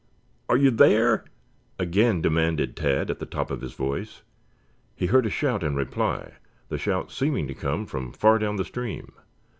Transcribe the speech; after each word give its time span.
"Are 0.49 0.57
you 0.57 0.71
there?" 0.71 1.25
again 1.77 2.21
demanded 2.23 2.75
Tad 2.75 3.11
at 3.11 3.19
the 3.19 3.25
top 3.27 3.51
of 3.51 3.61
his 3.61 3.73
voice. 3.73 4.23
He 4.95 5.05
heard 5.05 5.27
a 5.27 5.29
shout 5.29 5.61
in 5.61 5.75
reply, 5.75 6.31
the 6.69 6.79
shout 6.79 7.11
seeming 7.11 7.47
to 7.47 7.53
come 7.53 7.85
from 7.85 8.11
far 8.11 8.39
down 8.39 8.55
the 8.55 8.65
stream. 8.65 9.11